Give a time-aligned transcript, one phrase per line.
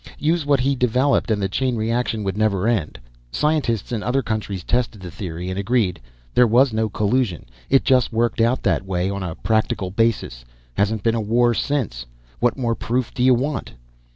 [0.17, 2.97] Use what he developed and the chain reaction would never end.
[3.31, 5.99] Scientists in other countries tested the theory and agreed;
[6.33, 10.43] there was no collusion, it just worked out that way on a practical basis.
[10.75, 12.07] Hasn't been a war since
[12.39, 13.73] what more proof do you want?"